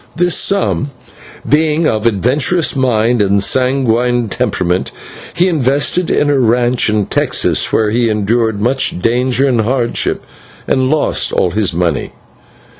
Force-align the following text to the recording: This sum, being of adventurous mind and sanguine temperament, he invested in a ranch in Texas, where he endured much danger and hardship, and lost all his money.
This 0.15 0.35
sum, 0.35 0.89
being 1.47 1.87
of 1.87 2.07
adventurous 2.07 2.75
mind 2.75 3.21
and 3.21 3.43
sanguine 3.43 4.29
temperament, 4.29 4.91
he 5.35 5.47
invested 5.47 6.09
in 6.09 6.27
a 6.31 6.39
ranch 6.39 6.89
in 6.89 7.05
Texas, 7.05 7.71
where 7.71 7.91
he 7.91 8.09
endured 8.09 8.59
much 8.59 8.99
danger 8.99 9.47
and 9.47 9.61
hardship, 9.61 10.25
and 10.67 10.89
lost 10.89 11.31
all 11.31 11.51
his 11.51 11.71
money. 11.71 12.13